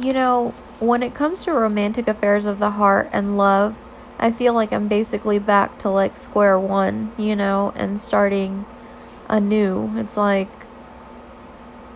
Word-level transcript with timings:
You 0.00 0.14
know, 0.14 0.54
when 0.80 1.02
it 1.02 1.14
comes 1.14 1.44
to 1.44 1.52
romantic 1.52 2.08
affairs 2.08 2.46
of 2.46 2.58
the 2.58 2.70
heart 2.72 3.10
and 3.12 3.36
love, 3.36 3.80
I 4.18 4.32
feel 4.32 4.54
like 4.54 4.72
I'm 4.72 4.88
basically 4.88 5.38
back 5.38 5.78
to 5.80 5.90
like 5.90 6.16
square 6.16 6.58
one, 6.58 7.12
you 7.18 7.36
know, 7.36 7.72
and 7.76 8.00
starting 8.00 8.64
anew. 9.28 9.92
It's 9.96 10.16
like 10.16 10.48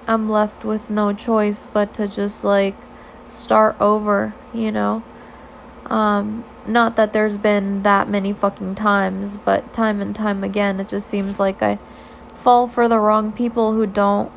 I'm 0.06 0.28
left 0.28 0.64
with 0.64 0.90
no 0.90 1.12
choice 1.12 1.66
but 1.66 1.94
to 1.94 2.06
just 2.06 2.44
like 2.44 2.76
start 3.24 3.76
over, 3.80 4.34
you 4.52 4.70
know. 4.70 5.02
Um 5.86 6.44
not 6.66 6.96
that 6.96 7.12
there's 7.12 7.36
been 7.36 7.82
that 7.84 8.08
many 8.10 8.32
fucking 8.32 8.74
times, 8.74 9.36
but 9.38 9.72
time 9.72 10.00
and 10.00 10.14
time 10.14 10.44
again 10.44 10.80
it 10.80 10.88
just 10.88 11.08
seems 11.08 11.40
like 11.40 11.62
I 11.62 11.78
fall 12.34 12.68
for 12.68 12.88
the 12.88 12.98
wrong 12.98 13.32
people 13.32 13.72
who 13.72 13.86
don't 13.86 14.30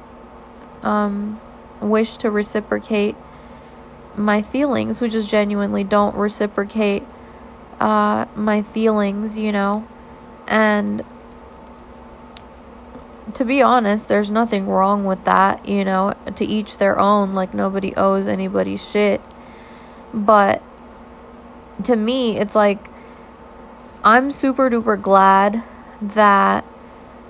um 0.82 1.42
wish 1.82 2.18
to 2.18 2.32
reciprocate 2.32 3.16
my 4.20 4.42
feelings, 4.42 5.00
who 5.00 5.08
just 5.08 5.30
genuinely 5.30 5.84
don't 5.84 6.16
reciprocate 6.16 7.04
uh 7.80 8.26
my 8.36 8.62
feelings, 8.62 9.38
you 9.38 9.52
know. 9.52 9.88
And 10.48 11.04
to 13.34 13.46
be 13.46 13.62
honest, 13.62 14.10
there's 14.10 14.32
nothing 14.32 14.68
wrong 14.68 15.06
with 15.06 15.24
that, 15.26 15.68
you 15.68 15.86
know, 15.86 16.14
to 16.36 16.46
each 16.46 16.78
their 16.78 17.00
own, 17.00 17.34
like 17.34 17.54
nobody 17.54 17.94
owes 17.96 18.28
anybody 18.28 18.76
shit. 18.76 19.22
But 20.14 20.62
to 21.84 21.96
me, 21.96 22.38
it's 22.38 22.56
like 22.56 22.90
I'm 24.04 24.32
super 24.32 24.70
duper 24.70 25.02
glad 25.02 25.64
that 26.02 26.66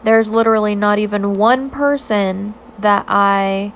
there's 0.04 0.30
literally 0.30 0.76
not 0.76 1.00
even 1.00 1.34
one 1.34 1.70
person 1.70 2.54
that 2.78 3.06
I 3.08 3.74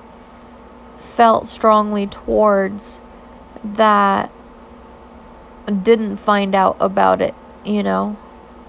felt 0.98 1.46
strongly 1.46 2.06
towards 2.06 3.00
that 3.64 4.30
didn't 5.82 6.16
find 6.16 6.54
out 6.54 6.76
about 6.78 7.22
it, 7.22 7.34
you 7.64 7.82
know, 7.82 8.16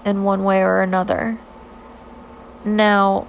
in 0.04 0.24
one 0.24 0.42
way 0.42 0.60
or 0.60 0.80
another. 0.80 1.38
Now, 2.64 3.26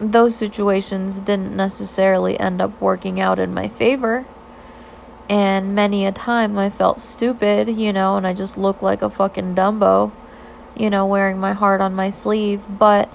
those 0.00 0.36
situations 0.36 1.20
didn't 1.20 1.56
necessarily 1.56 2.38
end 2.38 2.60
up 2.60 2.80
working 2.80 3.20
out 3.20 3.38
in 3.38 3.54
my 3.54 3.68
favor. 3.68 4.26
And 5.28 5.74
many 5.74 6.06
a 6.06 6.12
time 6.12 6.58
I 6.58 6.70
felt 6.70 7.00
stupid, 7.00 7.68
you 7.68 7.92
know, 7.92 8.16
and 8.16 8.26
I 8.26 8.32
just 8.32 8.56
looked 8.56 8.82
like 8.82 9.02
a 9.02 9.10
fucking 9.10 9.54
Dumbo, 9.54 10.12
you 10.74 10.88
know, 10.88 11.06
wearing 11.06 11.38
my 11.38 11.52
heart 11.52 11.80
on 11.80 11.94
my 11.94 12.10
sleeve. 12.10 12.62
But 12.68 13.12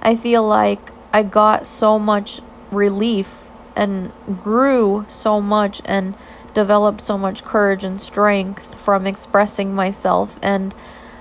I 0.00 0.16
feel 0.16 0.46
like 0.46 0.90
I 1.12 1.22
got 1.22 1.66
so 1.66 1.98
much 1.98 2.40
relief 2.70 3.50
and 3.76 4.12
grew 4.42 5.04
so 5.08 5.40
much 5.40 5.82
and 5.84 6.14
developed 6.54 7.00
so 7.00 7.16
much 7.16 7.44
courage 7.44 7.84
and 7.84 8.00
strength 8.00 8.74
from 8.74 9.06
expressing 9.06 9.74
myself 9.74 10.38
and 10.42 10.74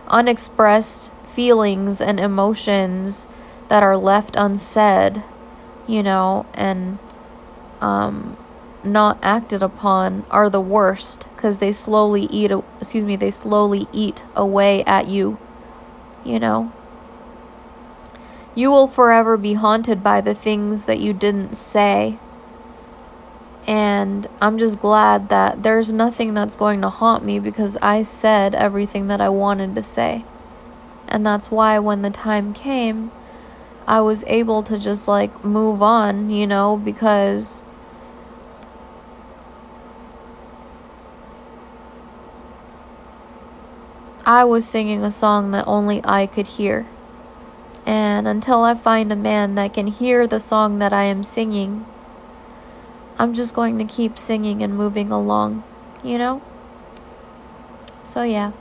unexpressed 0.08 1.12
feelings 1.24 2.02
and 2.02 2.20
emotions 2.20 3.28
that 3.68 3.84
are 3.84 3.98
left 3.98 4.36
unsaid, 4.36 5.24
you 5.88 6.02
know, 6.02 6.46
and 6.54 6.98
um, 7.82 8.36
not 8.84 9.18
acted 9.22 9.62
upon 9.62 10.26
are 10.32 10.50
the 10.50 10.62
worst 10.62 11.28
because 11.36 11.60
they 11.60 11.72
slowly 11.72 12.24
eat, 12.24 12.52
excuse 12.80 13.04
me, 13.04 13.16
they 13.16 13.32
slowly 13.32 13.88
eat 13.94 14.24
away 14.36 14.84
at 14.86 15.08
you, 15.08 15.38
you 16.24 16.40
know. 16.40 16.72
You 18.56 18.72
will 18.72 18.88
forever 18.88 19.38
be 19.38 19.54
haunted 19.54 20.04
by 20.04 20.22
the 20.22 20.36
things 20.36 20.86
that 20.86 21.00
you 21.00 21.14
didn't 21.14 21.56
say. 21.56 22.18
And 23.70 24.26
I'm 24.42 24.58
just 24.58 24.80
glad 24.80 25.30
that 25.30 25.62
there's 25.62 25.94
nothing 25.94 26.34
that's 26.34 26.56
going 26.56 26.82
to 26.82 26.90
haunt 26.90 27.24
me 27.24 27.38
because 27.38 27.78
I 27.84 28.02
said 28.02 28.56
everything 28.56 29.10
that 29.10 29.22
I 29.22 29.30
wanted 29.30 29.76
to 29.76 29.84
say. 29.84 30.26
And 31.08 31.24
that's 31.24 31.52
why 31.52 31.78
when 31.78 32.02
the 32.02 32.10
time 32.10 32.52
came, 32.52 33.12
I 33.86 34.02
was 34.02 34.24
able 34.26 34.64
to 34.64 34.80
just 34.80 35.08
like 35.08 35.46
move 35.46 35.84
on, 35.84 36.32
you 36.32 36.48
know, 36.48 36.78
because 36.84 37.64
I 44.26 44.46
was 44.46 44.68
singing 44.68 45.04
a 45.04 45.12
song 45.12 45.52
that 45.52 45.66
only 45.68 46.02
I 46.04 46.26
could 46.26 46.48
hear. 46.48 46.88
And 47.86 48.28
until 48.28 48.64
I 48.64 48.74
find 48.74 49.12
a 49.12 49.16
man 49.16 49.54
that 49.56 49.76
can 49.76 49.86
hear 49.86 50.26
the 50.26 50.40
song 50.40 50.80
that 50.80 50.92
I 50.92 51.04
am 51.04 51.24
singing, 51.24 51.86
I'm 53.20 53.34
just 53.34 53.54
going 53.54 53.78
to 53.80 53.84
keep 53.84 54.18
singing 54.18 54.64
and 54.64 54.76
moving 54.76 55.12
along, 55.12 55.64
you 56.02 56.18
know? 56.18 56.42
So, 58.04 58.24
yeah. 58.24 58.54